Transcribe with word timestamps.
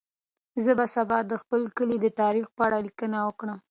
زه 0.63 0.71
به 0.77 0.85
سبا 0.95 1.19
د 1.27 1.31
خپل 1.41 1.61
کلي 1.77 1.97
د 2.01 2.07
تاریخ 2.21 2.45
په 2.57 2.61
اړه 2.67 2.77
لیکنه 2.87 3.17
وکړم. 3.23 3.57